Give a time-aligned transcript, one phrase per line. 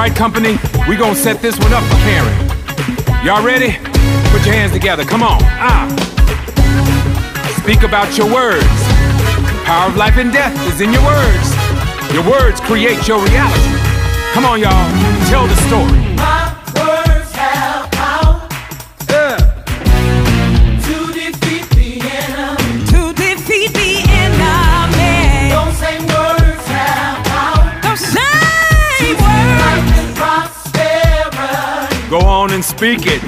[0.00, 0.56] right, company?
[0.88, 2.32] We gonna set this one up for Karen.
[3.22, 3.72] Y'all ready?
[4.32, 5.38] Put your hands together, come on.
[5.42, 5.84] Ah.
[7.62, 8.64] Speak about your words.
[9.66, 11.48] Power of life and death is in your words.
[12.14, 13.76] Your words create your reality.
[14.32, 14.72] Come on, y'all,
[15.28, 16.09] tell the story.
[32.60, 33.20] and speak it.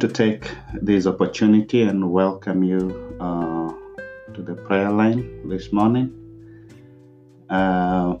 [0.00, 3.70] to take this opportunity and welcome you uh,
[4.32, 6.08] to the prayer line this morning.
[7.50, 8.16] Uh,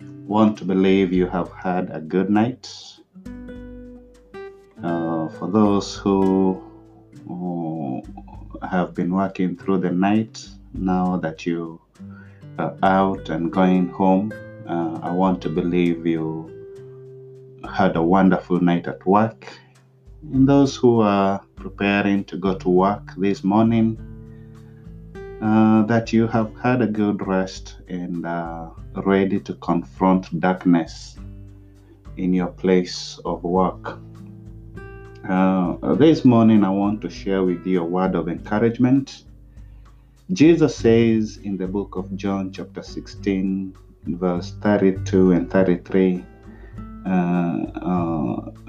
[0.00, 2.72] want to believe you have had a good night.
[4.80, 6.62] Uh, for those who,
[7.26, 8.00] who,
[8.62, 11.80] have been working through the night, now that you
[12.60, 14.32] are out and going home,
[14.68, 16.48] uh, I want to believe you
[17.68, 19.48] had a wonderful night at work
[20.22, 23.98] and those who are preparing to go to work this morning,
[25.42, 28.70] uh, that you have had a good rest and uh,
[29.04, 31.16] ready to confront darkness
[32.16, 33.98] in your place of work.
[35.28, 39.24] Uh, this morning, I want to share with you a word of encouragement.
[40.32, 43.76] Jesus says in the book of John, chapter 16,
[44.06, 46.35] verse 32 and 33, uh, uh,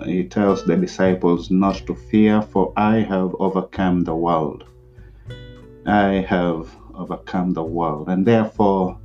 [0.06, 4.64] he tells the disciples not to fear, for I have overcome the world.
[5.86, 8.10] I have overcome the world.
[8.10, 9.00] And therefore,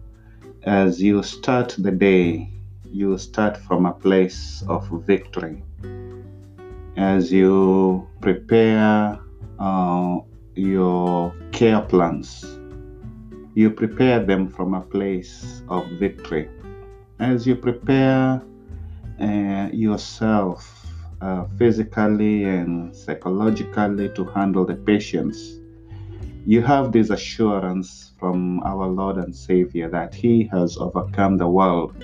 [0.64, 2.50] as you start the day,
[2.90, 5.62] you start from a place of victory.
[6.96, 9.18] As you prepare
[9.58, 10.18] uh,
[10.54, 12.44] your care plans,
[13.54, 16.48] you prepare them from a place of victory.
[17.18, 18.42] As you prepare
[19.22, 20.86] uh, yourself
[21.20, 25.60] uh, physically and psychologically to handle the patients,
[26.44, 31.94] you have this assurance from our Lord and Savior that He has overcome the world.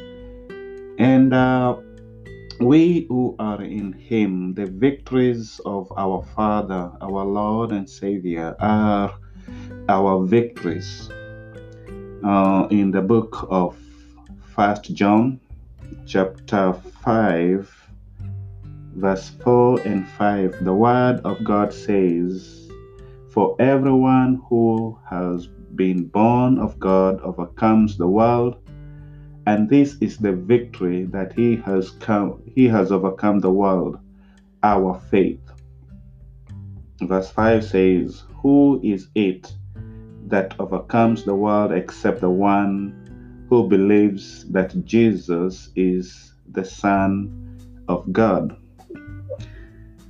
[0.99, 1.76] And uh,
[2.61, 9.12] we who are in Him, the victories of our Father, our Lord and Savior, are
[9.88, 11.11] our victories.
[12.25, 13.76] Uh, in the book of
[14.55, 15.41] First John,
[16.06, 17.88] chapter 5,
[18.96, 22.70] verse 4 and 5, the Word of God says,
[23.31, 28.56] For everyone who has been born of God overcomes the world
[29.46, 33.99] and this is the victory that he has come he has overcome the world
[34.62, 35.41] our faith.
[37.00, 39.50] Verse 5 says who is it
[40.26, 43.07] that overcomes the world except the one
[43.49, 47.49] who believes that jesus is the son
[47.89, 48.56] of god.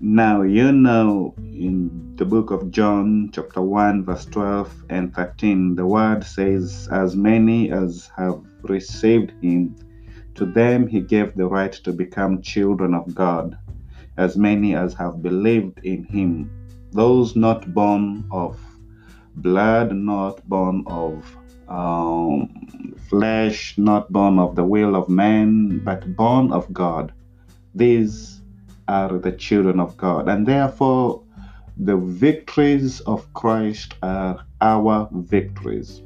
[0.00, 5.86] Now you know in the book of John, chapter 1, verse 12 and 13, the
[5.86, 9.74] word says, As many as have received him,
[10.36, 13.58] to them he gave the right to become children of God,
[14.16, 16.50] as many as have believed in him,
[16.92, 18.56] those not born of
[19.34, 21.24] blood, not born of
[21.68, 27.12] um, flesh, not born of the will of man, but born of God.
[27.74, 28.42] These
[28.88, 30.28] are the children of God.
[30.28, 31.22] And therefore,
[31.76, 36.02] the victories of Christ are our victories.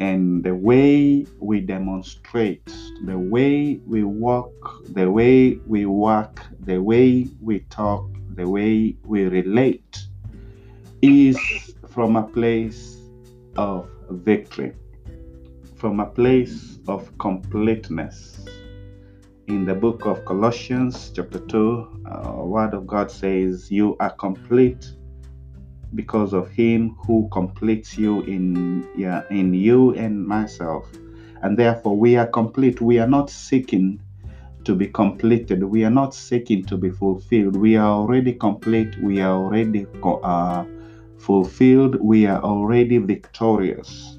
[0.00, 2.66] And the way we demonstrate,
[3.04, 9.24] the way we walk, the way we work, the way we talk, the way we
[9.24, 10.04] relate
[11.00, 11.38] is
[11.88, 12.98] from a place
[13.56, 14.72] of victory,
[15.76, 18.44] from a place of completeness
[19.46, 24.90] in the book of Colossians, chapter 2, uh, word of God says, You are complete
[25.94, 30.86] because of him who completes you in, yeah, in you and myself.
[31.42, 32.80] And therefore, we are complete.
[32.80, 34.00] We are not seeking
[34.64, 35.62] to be completed.
[35.62, 37.54] We are not seeking to be fulfilled.
[37.54, 38.96] We are already complete.
[38.98, 40.64] We are already uh,
[41.24, 41.96] fulfilled.
[42.00, 44.18] We are already victorious.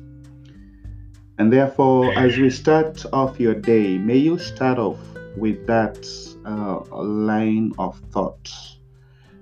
[1.38, 5.00] And therefore, as we start off your day, may you start off
[5.38, 5.98] with that
[6.46, 8.50] uh, line of thought.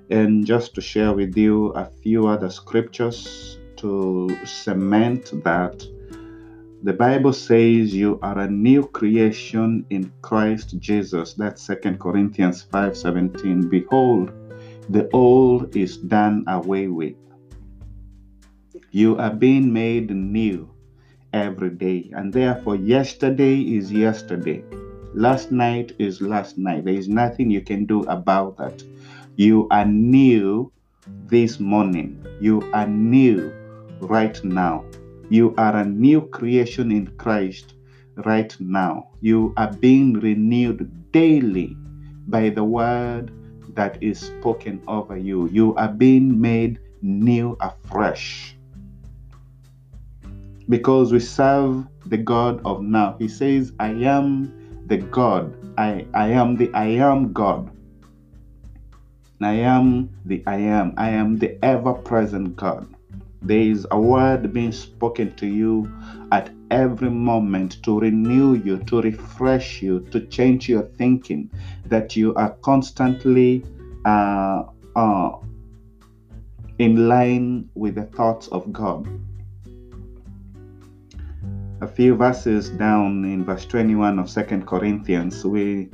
[0.09, 5.85] And just to share with you a few other scriptures to cement that
[6.83, 11.33] the Bible says you are a new creation in Christ Jesus.
[11.33, 13.69] That's Second Corinthians 5:17.
[13.69, 14.33] Behold,
[14.89, 17.15] the old is done away with.
[18.91, 20.69] You are being made new
[21.31, 24.63] every day, and therefore yesterday is yesterday.
[25.13, 26.85] Last night is last night.
[26.85, 28.83] There is nothing you can do about that.
[29.35, 30.71] You are new
[31.27, 32.23] this morning.
[32.41, 33.51] You are new
[33.99, 34.85] right now.
[35.29, 37.73] You are a new creation in Christ
[38.25, 39.09] right now.
[39.21, 41.75] You are being renewed daily
[42.27, 43.31] by the word
[43.75, 45.47] that is spoken over you.
[45.49, 48.55] You are being made new afresh.
[50.69, 53.15] Because we serve the God of now.
[53.19, 55.55] He says, I am the God.
[55.77, 57.69] I, I am the I am God.
[59.41, 60.93] I am the I am.
[60.97, 62.87] I am the ever present God.
[63.41, 65.91] There is a word being spoken to you
[66.31, 71.49] at every moment to renew you, to refresh you, to change your thinking,
[71.85, 73.65] that you are constantly
[74.05, 74.63] uh,
[74.95, 75.31] uh,
[76.79, 79.07] in line with the thoughts of God.
[81.83, 85.89] A few verses down in verse 21 of 2 Corinthians, we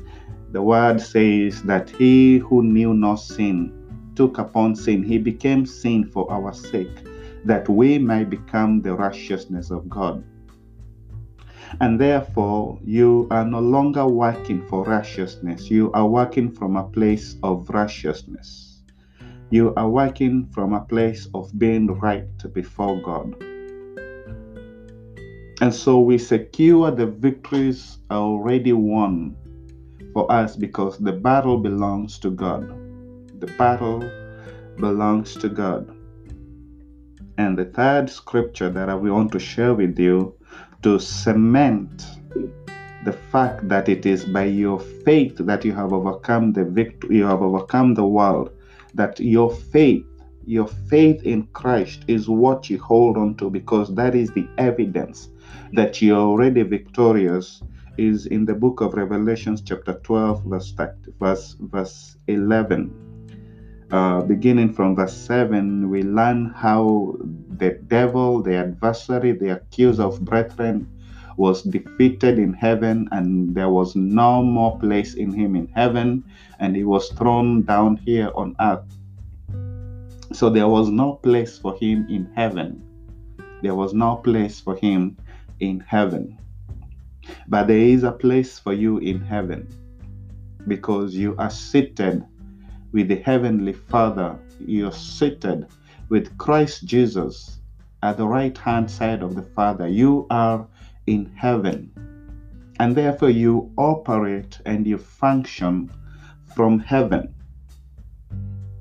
[0.51, 3.73] the word says that he who knew no sin
[4.13, 6.95] took upon sin, he became sin for our sake,
[7.43, 10.23] that we might become the righteousness of God.
[11.81, 15.71] And therefore, you are no longer working for righteousness.
[15.71, 18.83] You are working from a place of righteousness.
[19.49, 23.58] You are working from a place of being right before God.
[25.61, 29.35] And so we secure the victories already won
[30.13, 32.69] for us because the battle belongs to God.
[33.41, 33.99] The battle
[34.77, 35.93] belongs to God.
[37.37, 40.33] And the third scripture that I want to share with you
[40.83, 42.05] to cement
[43.03, 47.25] the fact that it is by your faith that you have overcome the victory, you
[47.25, 48.49] have overcome the world,
[48.93, 50.05] that your faith,
[50.45, 55.27] your faith in Christ is what you hold on to because that is the evidence
[55.73, 57.61] that you're already victorious
[57.97, 60.73] is in the book of Revelations chapter 12 verse
[61.19, 63.09] verse verse 11
[63.91, 67.15] uh, beginning from verse 7, we learn how
[67.57, 70.87] the devil, the adversary, the accuser of brethren,
[71.37, 76.23] was defeated in heaven, and there was no more place in him in heaven,
[76.59, 78.85] and he was thrown down here on earth.
[80.33, 82.83] So there was no place for him in heaven.
[83.63, 85.17] There was no place for him
[85.59, 86.37] in heaven.
[87.47, 89.67] But there is a place for you in heaven
[90.67, 92.25] because you are seated
[92.91, 94.37] with the Heavenly Father.
[94.59, 95.67] You're seated
[96.09, 97.59] with Christ Jesus
[98.03, 99.87] at the right hand side of the Father.
[99.87, 100.67] You are
[101.07, 101.91] in heaven.
[102.79, 105.91] And therefore, you operate and you function
[106.55, 107.33] from heaven.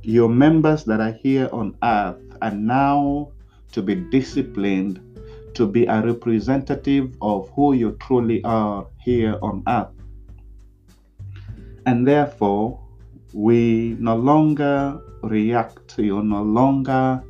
[0.03, 3.33] Your members that are here on earth are now
[3.73, 5.01] to be disciplined
[5.55, 9.89] to be a representative of who you truly are here on earth.
[11.87, 12.81] And therefore,
[13.33, 17.23] we no longer react, you no longer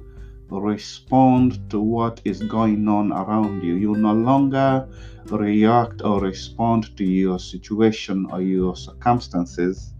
[0.50, 3.74] respond to what is going on around you.
[3.74, 4.88] You no longer
[5.26, 9.92] react or respond to your situation or your circumstances.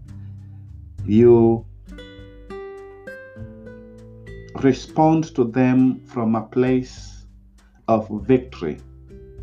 [1.05, 1.65] You
[4.55, 7.18] respond to them from a place
[7.89, 8.77] of victory.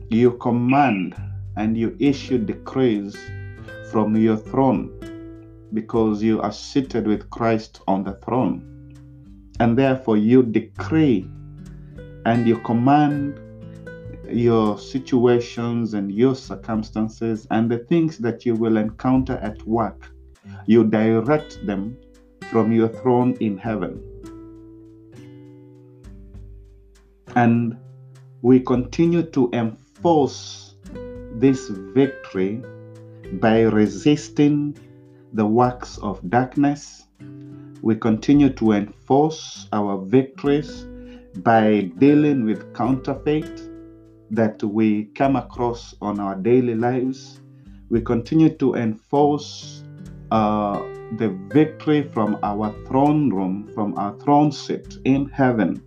[0.08, 1.16] You command
[1.56, 3.18] and you issue decrees
[3.90, 4.92] from your throne
[5.74, 8.94] because you are seated with Christ on the throne.
[9.58, 11.28] And therefore, you decree
[12.24, 13.40] and you command
[14.30, 20.12] your situations and your circumstances and the things that you will encounter at work.
[20.66, 21.96] You direct them
[22.52, 24.00] from your throne in heaven.
[27.34, 27.76] And
[28.46, 30.76] we continue to enforce
[31.32, 32.62] this victory
[33.40, 34.78] by resisting
[35.32, 37.08] the works of darkness.
[37.82, 40.86] We continue to enforce our victories
[41.38, 43.62] by dealing with counterfeit
[44.30, 47.40] that we come across on our daily lives.
[47.90, 49.82] We continue to enforce
[50.30, 50.78] uh,
[51.18, 55.82] the victory from our throne room, from our throne seat in heaven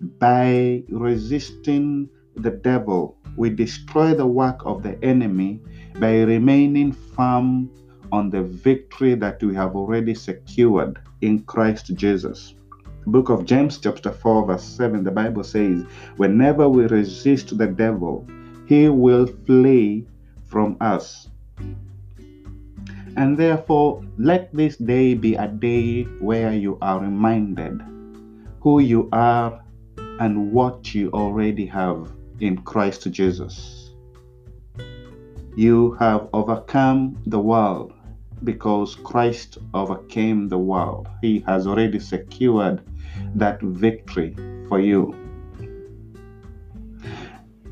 [0.00, 3.16] by resisting the devil.
[3.36, 5.60] We destroy the work of the enemy
[5.98, 7.70] by remaining firm
[8.12, 12.54] on the victory that we have already secured in Christ Jesus.
[13.06, 15.84] Book of James, chapter 4, verse 7, the Bible says,
[16.16, 18.26] Whenever we resist the devil,
[18.66, 20.06] he will flee
[20.44, 21.28] from us.
[23.16, 27.80] And therefore, let this day be a day where you are reminded
[28.60, 29.62] who you are
[30.18, 33.90] and what you already have in Christ Jesus.
[35.56, 37.92] You have overcome the world
[38.44, 41.08] because Christ overcame the world.
[41.22, 42.82] He has already secured
[43.34, 44.36] that victory
[44.68, 45.14] for you.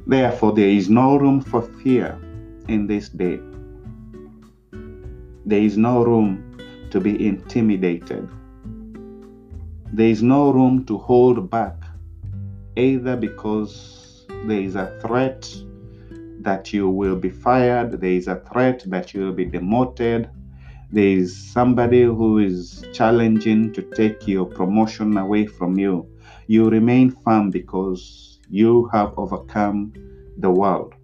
[0.06, 2.18] Therefore, there is no room for fear
[2.68, 3.40] in this day.
[5.46, 8.28] There is no room to be intimidated.
[9.92, 11.83] There is no room to hold back,
[12.76, 15.48] either because there is a threat
[16.40, 20.28] that you will be fired, there is a threat that you will be demoted,
[20.90, 26.06] there is somebody who is challenging to take your promotion away from you,
[26.46, 29.92] you remain firm because you have overcome
[30.38, 30.94] the world.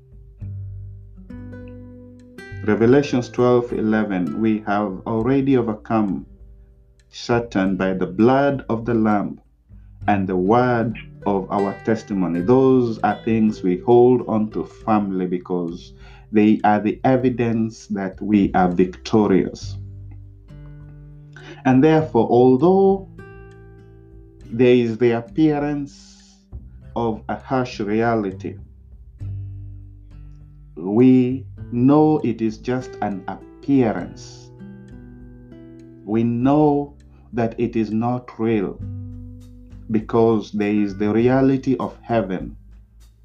[2.64, 6.26] Revelations 12 11, we have already overcome
[7.08, 9.40] Satan by the blood of the Lamb
[10.06, 10.94] and the word
[11.26, 12.40] of our testimony.
[12.40, 15.92] Those are things we hold on to firmly because
[16.32, 19.76] they are the evidence that we are victorious.
[21.64, 23.08] And therefore, although
[24.46, 26.36] there is the appearance
[26.96, 28.56] of a harsh reality,
[30.76, 34.50] we know it is just an appearance.
[36.04, 36.96] We know
[37.32, 38.80] that it is not real
[39.90, 42.56] because there is the reality of heaven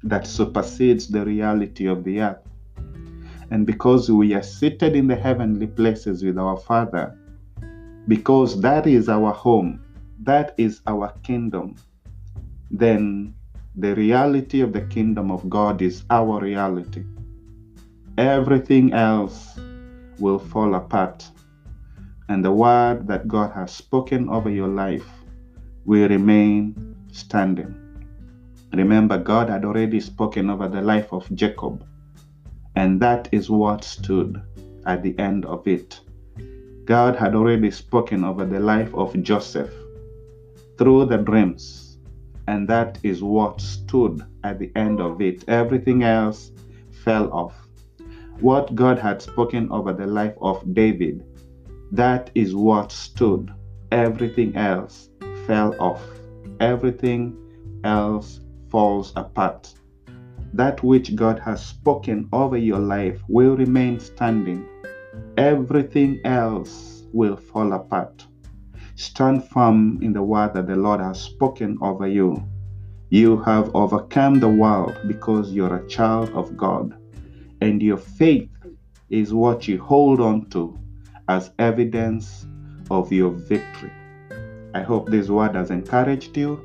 [0.02, 2.42] that supersedes the reality of the earth.
[3.50, 7.16] And because we are seated in the heavenly places with our Father,
[8.08, 9.80] because that is our home,
[10.22, 11.76] that is our kingdom,
[12.70, 13.34] then
[13.76, 17.04] the reality of the kingdom of God is our reality.
[18.18, 19.58] Everything else
[20.18, 21.28] will fall apart,
[22.28, 25.06] and the word that God has spoken over your life
[25.86, 27.74] will remain standing.
[28.72, 31.86] Remember, God had already spoken over the life of Jacob,
[32.74, 34.42] and that is what stood
[34.84, 36.00] at the end of it.
[36.84, 39.72] God had already spoken over the life of Joseph
[40.76, 41.98] through the dreams,
[42.48, 45.48] and that is what stood at the end of it.
[45.48, 46.50] Everything else
[47.04, 47.54] fell off.
[48.40, 51.24] What God had spoken over the life of David,
[51.92, 53.52] that is what stood.
[53.92, 55.10] Everything else
[55.46, 56.02] fell off.
[56.60, 57.36] Everything
[57.84, 59.72] else falls apart.
[60.52, 64.66] That which God has spoken over your life will remain standing
[65.36, 68.26] everything else will fall apart.
[68.94, 72.42] Stand firm in the word that the Lord has spoken over you.
[73.10, 76.96] You have overcome the world because you're a child of God,
[77.60, 78.50] and your faith
[79.10, 80.78] is what you hold on to
[81.28, 82.46] as evidence
[82.90, 83.92] of your victory.
[84.76, 86.62] I hope this word has encouraged you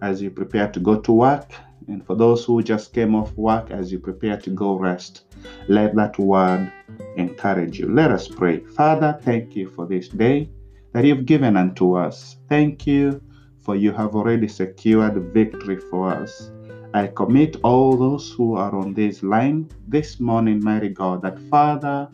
[0.00, 1.48] as you prepare to go to work,
[1.86, 5.26] and for those who just came off work as you prepare to go rest.
[5.68, 6.72] Let that word
[7.16, 7.86] encourage you.
[7.88, 8.64] Let us pray.
[8.64, 10.50] Father, thank you for this day
[10.92, 12.36] that you've given unto us.
[12.48, 13.22] Thank you
[13.60, 16.50] for you have already secured victory for us.
[16.94, 22.08] I commit all those who are on this line this morning, mighty God, that Father,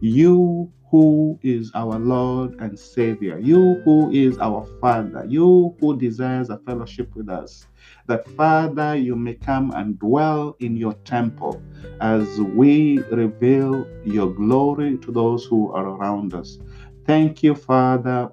[0.00, 6.50] you who is our Lord and Savior, you who is our Father, you who desires
[6.50, 7.66] a fellowship with us,
[8.06, 11.62] that Father, you may come and dwell in your temple
[12.00, 16.58] as we reveal your glory to those who are around us.
[17.06, 18.30] Thank you, Father,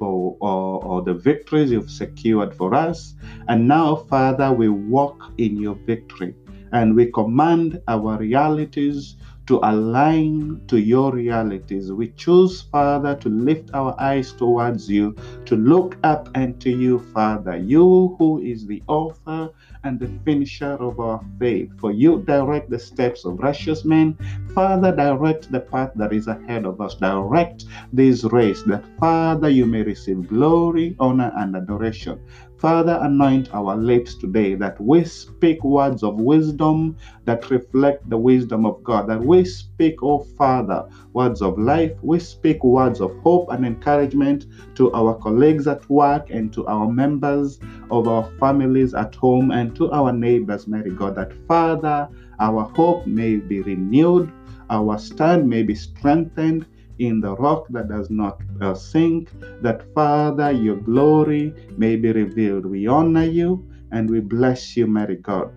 [0.00, 3.14] for all, all, the victories you've secured for us.
[3.48, 6.34] And now, Father, we walk in your victory
[6.72, 11.90] and we command our realities to align to your realities.
[11.92, 17.56] We choose, Father, to lift our eyes towards you, to look up unto you, Father,
[17.56, 19.50] you who is the author
[19.84, 21.70] and the finisher of our faith.
[21.78, 24.16] For you direct the steps of righteous men.
[24.54, 26.94] Father, direct the path that is ahead of us.
[26.94, 32.20] Direct this race that, Father, you may receive glory, honor, and adoration.
[32.60, 36.94] Father, anoint our lips today that we speak words of wisdom
[37.24, 41.92] that reflect the wisdom of God, that we speak, oh Father, words of life.
[42.02, 44.44] We speak words of hope and encouragement
[44.74, 47.58] to our colleagues at work and to our members
[47.90, 53.06] of our families at home and to our neighbors, mighty God, that Father, our hope
[53.06, 54.30] may be renewed,
[54.68, 56.66] our stand may be strengthened
[57.00, 59.30] in the rock that does not uh, sink,
[59.62, 62.66] that Father, your glory may be revealed.
[62.66, 65.50] We honor you and we bless you, mighty God.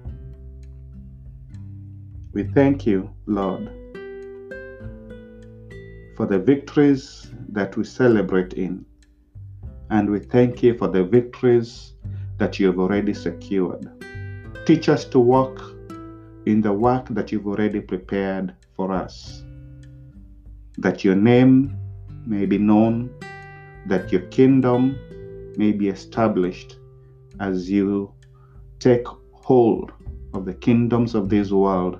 [2.31, 3.67] We thank you, Lord,
[6.15, 8.85] for the victories that we celebrate in.
[9.89, 11.93] And we thank you for the victories
[12.37, 13.91] that you have already secured.
[14.65, 15.61] Teach us to walk
[16.45, 19.42] in the work that you've already prepared for us
[20.77, 21.77] that your name
[22.25, 23.09] may be known,
[23.87, 24.97] that your kingdom
[25.57, 26.77] may be established
[27.39, 28.13] as you
[28.79, 29.91] take hold
[30.33, 31.99] of the kingdoms of this world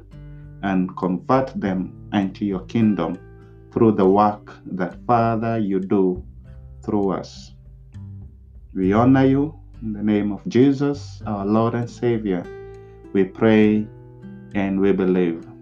[0.64, 3.18] and convert them into your kingdom
[3.72, 6.24] through the work that, Father, you do
[6.84, 7.54] through us.
[8.74, 12.44] We honor you in the name of Jesus, our Lord and Savior.
[13.14, 13.88] We pray
[14.56, 15.53] and we believe.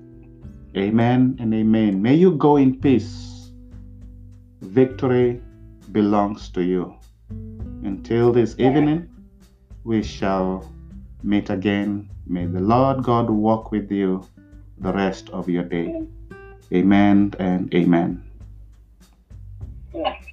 [0.76, 2.02] Amen and amen.
[2.02, 3.52] May you go in peace.
[4.62, 5.42] Victory
[5.92, 6.96] belongs to you.
[7.84, 9.10] Until this evening,
[9.84, 10.72] we shall
[11.24, 12.10] meet again.
[12.26, 14.26] May the Lord God walk with you
[14.78, 16.08] the rest of your day.
[16.74, 18.24] Amen and amen.
[19.94, 20.31] noise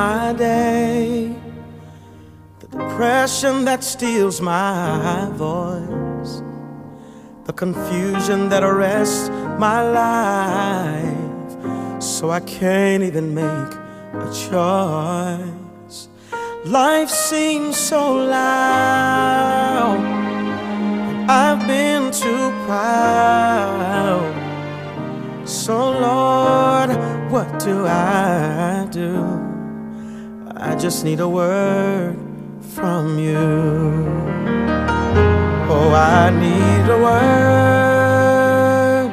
[0.00, 1.36] my day,
[2.60, 6.32] the depression that steals my voice,
[7.44, 9.28] the confusion that arrests
[9.66, 11.50] my life,
[12.02, 13.72] so I can't even make
[14.26, 16.08] a choice.
[16.64, 18.02] Life seems so
[18.38, 20.00] loud,
[21.28, 24.32] I've been too proud.
[25.44, 25.76] So,
[26.08, 26.90] Lord,
[27.30, 29.49] what do I do?
[30.80, 32.16] I just need a word
[32.62, 33.36] from you.
[35.68, 36.96] Oh, I need a
[39.04, 39.12] word.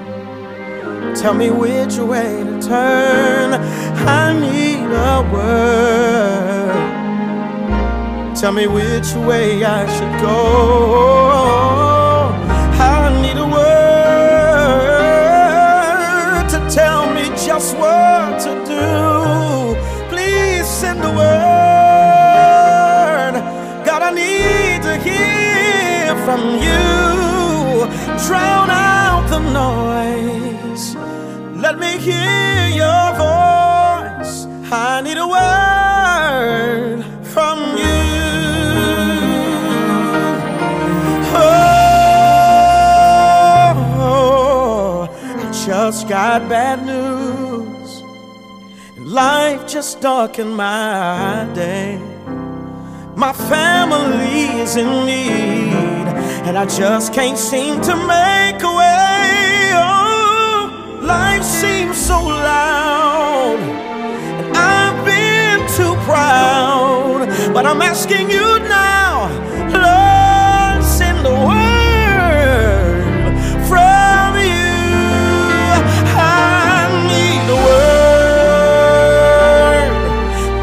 [1.18, 3.56] Tell me which way to turn.
[4.08, 6.74] I need a word.
[8.38, 11.77] Tell me which way I should go.
[29.38, 30.96] The noise.
[31.64, 34.46] Let me hear your voice.
[34.72, 38.06] I need a word from you.
[44.00, 48.04] Oh, I just got bad news.
[48.98, 52.00] Life just darkened my day.
[53.16, 56.08] My family is in need,
[56.48, 58.97] and I just can't seem to make a way.
[61.08, 63.60] Life seems so loud,
[64.42, 67.30] and I've been too proud.
[67.54, 69.30] But I'm asking you now,
[69.72, 73.24] Lord, send a word
[73.70, 75.80] from you.
[76.20, 77.88] I need a word.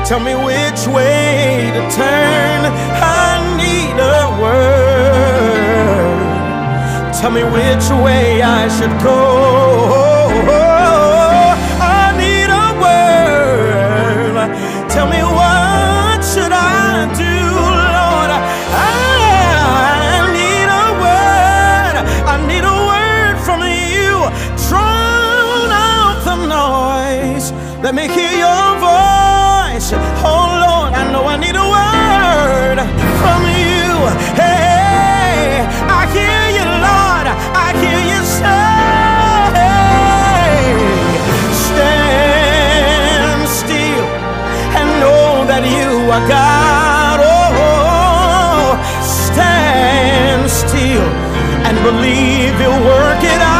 [0.07, 2.67] Tell me which way to turn.
[3.01, 6.21] I need a word.
[7.19, 10.04] Tell me which way I should go.
[24.69, 27.53] Drown out the noise.
[27.83, 29.89] Let me hear your voice.
[30.25, 32.79] Oh Lord, I know I need a word
[33.21, 33.91] from you.
[34.41, 35.67] Hey,
[36.01, 37.27] I hear you, Lord.
[37.67, 38.75] I hear you say,
[41.67, 44.07] stand still
[44.79, 47.19] and know that you are God.
[47.21, 51.09] Oh, stand still
[51.67, 53.54] and believe you'll work it out.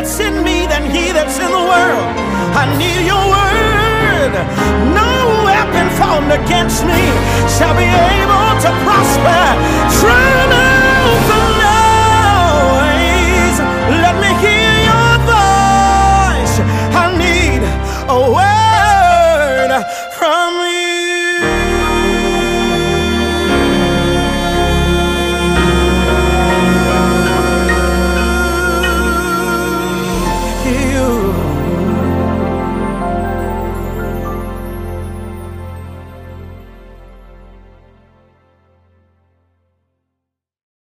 [0.00, 2.08] That's in me than he that's in the world.
[2.56, 4.32] I need your word.
[4.96, 5.12] No
[5.44, 7.02] weapon formed against me
[7.52, 9.40] shall be able to prosper.
[10.00, 10.69] Drown